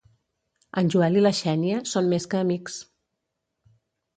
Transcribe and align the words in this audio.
En 0.81 0.87
Joel 0.95 1.19
i 1.21 1.21
la 1.25 1.33
Xènia 1.41 1.81
són 1.91 2.09
més 2.15 2.27
que 2.33 2.41
amics. 2.41 2.79